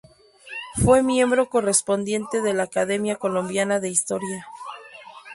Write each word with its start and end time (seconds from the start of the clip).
Fue 0.83 1.03
miembro 1.03 1.47
correspondiente 1.47 2.41
de 2.41 2.55
la 2.55 2.63
Academia 2.63 3.17
Colombiana 3.17 3.79
de 3.79 3.89
Historia. 3.89 4.47